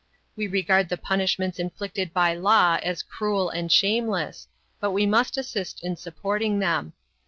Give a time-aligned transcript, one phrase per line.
[0.35, 4.47] We regard the punishments inflicted by law as cruel and shameless,
[4.79, 6.93] but we must assist in supporting them.